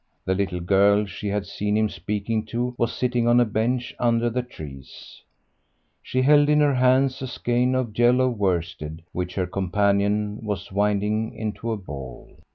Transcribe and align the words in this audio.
The 0.25 0.33
little 0.33 0.61
girl 0.61 1.05
she 1.05 1.27
had 1.27 1.45
seen 1.45 1.77
him 1.77 1.87
speaking 1.87 2.43
to 2.47 2.73
was 2.75 2.91
sitting 2.91 3.27
on 3.27 3.39
a 3.39 3.45
bench 3.45 3.95
under 3.99 4.31
the 4.31 4.41
trees; 4.41 5.21
she 6.01 6.23
held 6.23 6.49
in 6.49 6.59
her 6.59 6.73
hands 6.73 7.21
a 7.21 7.27
skein 7.27 7.75
of 7.75 7.95
yellow 7.95 8.27
worsted 8.27 9.03
which 9.11 9.35
her 9.35 9.45
companion 9.45 10.39
was 10.41 10.71
winding 10.71 11.35
into 11.35 11.71
a 11.71 11.77
ball. 11.77 12.39